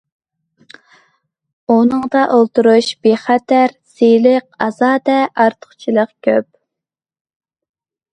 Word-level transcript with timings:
ئۇنىڭدا 1.73 2.23
ئولتۇرۇش 2.37 2.89
بىخەتەر، 3.07 3.75
سىلىق، 3.97 4.47
ئازادە، 4.67 5.19
ئارتۇقچىلىقى 5.45 6.17
كۆپ. 6.29 6.49